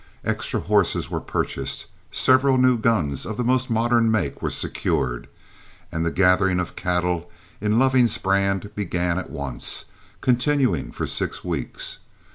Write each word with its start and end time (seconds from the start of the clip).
Extra 0.25 0.61
horses 0.61 1.11
were 1.11 1.21
purchased, 1.21 1.85
several 2.11 2.57
new 2.57 2.75
guns 2.75 3.23
of 3.23 3.37
the 3.37 3.43
most 3.43 3.69
modern 3.69 4.09
make 4.09 4.41
were 4.41 4.49
secured, 4.49 5.27
and 5.91 6.03
the 6.03 6.09
gathering 6.09 6.59
of 6.59 6.75
cattle 6.75 7.29
in 7.61 7.77
Loving's 7.77 8.17
brand 8.17 8.73
began 8.73 9.19
at 9.19 9.29
once, 9.29 9.85
continuing 10.19 10.91
for 10.91 11.05
six 11.05 11.43
weeks. 11.43 11.99